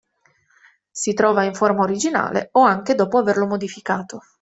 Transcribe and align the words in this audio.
Si 0.89 1.13
trova 1.13 1.43
in 1.43 1.53
forma 1.53 1.83
originale 1.83 2.49
o 2.53 2.63
anche 2.63 2.95
dopo 2.95 3.19
averlo 3.19 3.45
modificato. 3.45 4.21